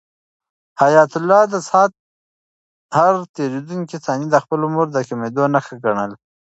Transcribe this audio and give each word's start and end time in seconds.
حیات 0.81 1.11
الله 1.19 1.41
د 1.53 1.55
ساعت 1.69 1.91
هر 2.97 3.13
تېریدونکی 3.35 3.97
ثانیه 4.05 4.29
د 4.31 4.35
خپل 4.43 4.59
عمر 4.67 4.87
د 4.91 4.97
کمېدو 5.07 5.43
نښه 5.53 5.75
ګڼله. 5.83 6.15